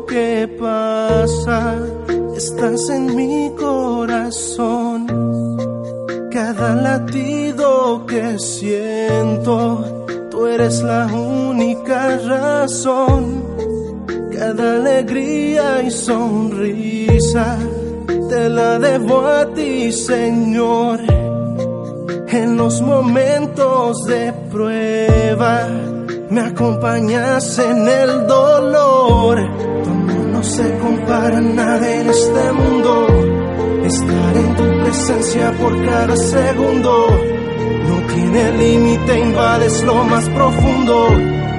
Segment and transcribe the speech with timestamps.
[0.00, 1.76] Que pasa,
[2.34, 5.06] estás en mi corazón.
[6.30, 9.84] Cada latido que siento,
[10.30, 13.44] tú eres la única razón.
[14.36, 17.58] Cada alegría y sonrisa,
[18.30, 21.00] te la debo a ti, Señor.
[22.28, 25.68] En los momentos de prueba
[26.32, 29.36] me acompañas en el dolor.
[29.84, 33.06] Tu amor no se compara a nada en este mundo.
[33.84, 37.08] Estar en tu presencia por cada segundo
[37.88, 41.08] no tiene límite, invades lo más profundo.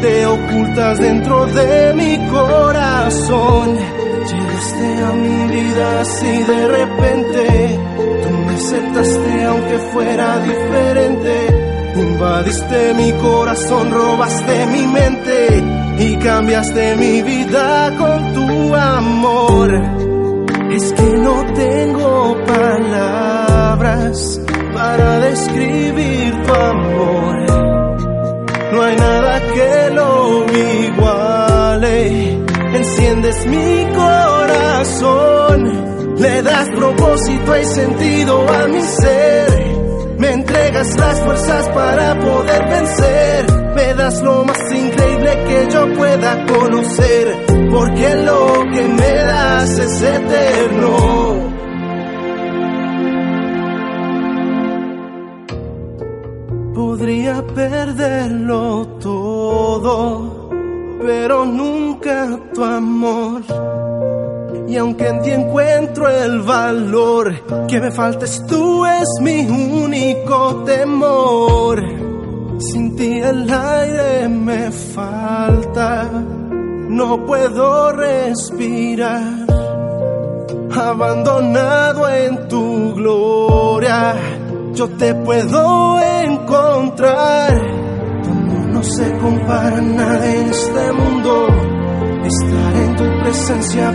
[0.00, 3.76] Te ocultas dentro de mi corazón.
[3.76, 7.78] Llegaste a mi vida así de repente.
[8.22, 15.62] Tú me aceptaste aunque fuera diferente Invadiste mi corazón, robaste mi mente
[15.98, 19.70] y cambiaste mi vida con tu amor.
[20.70, 24.40] Es que no tengo palabras
[24.72, 27.36] para describir tu amor.
[28.72, 32.42] No hay nada que lo iguale.
[32.74, 35.58] Enciendes mi corazón,
[36.16, 39.61] le das propósito y sentido a mi ser
[40.22, 43.46] me entregas las fuerzas para poder vencer.
[43.74, 47.44] Me das lo más increíble que yo pueda conocer.
[47.72, 50.96] Porque lo que me das es eterno.
[56.72, 60.50] Podría perderlo todo,
[61.00, 63.42] pero nunca tu amor
[64.68, 71.82] y aunque en ti encuentro el valor, que me faltes tú es mi único temor.
[72.58, 76.08] Sin ti el aire me falta,
[76.88, 79.46] no puedo respirar.
[80.74, 84.14] Abandonado en tu gloria,
[84.74, 87.21] yo te puedo encontrar.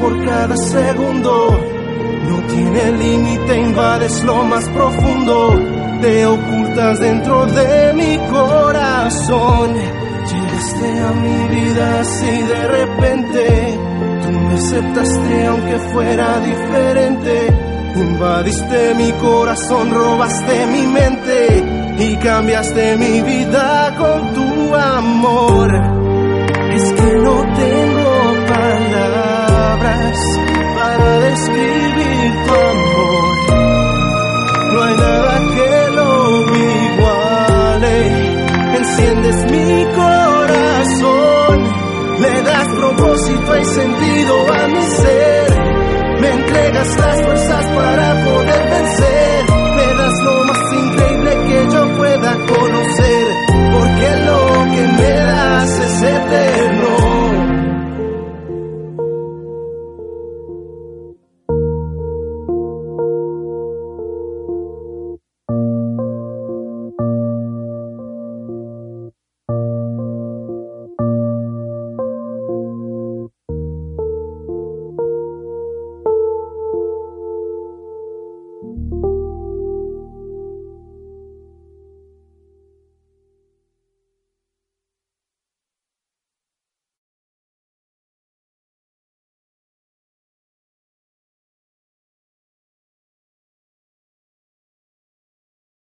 [0.00, 1.60] Por cada segundo
[2.26, 5.60] no tiene límite, invades lo más profundo,
[6.00, 9.74] te ocultas dentro de mi corazón.
[9.74, 13.78] Llegaste a mi vida así de repente,
[14.22, 17.58] tú me aceptaste aunque fuera diferente.
[17.94, 25.70] Invadiste mi corazón, robaste mi mente y cambiaste mi vida con tu amor.
[26.74, 27.61] Es que no tengo